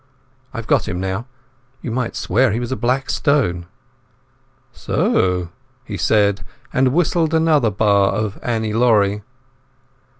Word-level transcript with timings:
"I've 0.51 0.65
got 0.65 0.87
him 0.87 0.99
now. 0.99 1.27
You 1.83 1.91
might 1.91 2.15
swear 2.15 2.51
he 2.51 2.59
was 2.59 2.71
a 2.71 2.75
black 2.75 3.07
stone." 3.11 3.67
"So," 4.73 5.49
he 5.85 5.95
said, 5.95 6.43
and 6.73 6.87
whistled 6.91 7.35
another 7.35 7.69
bar 7.69 8.11
of 8.11 8.39
"Annie 8.41 8.73
Laurie". 8.73 9.21